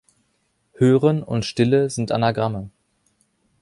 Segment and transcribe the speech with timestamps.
[0.73, 2.71] Hören und Stille sind Anagramme.